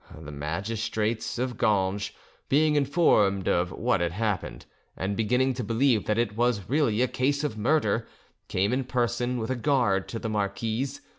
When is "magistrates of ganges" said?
0.31-2.09